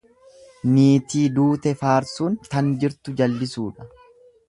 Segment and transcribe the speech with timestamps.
[0.77, 3.91] Niitii duute faarsuun tan jirtu jallisuudha.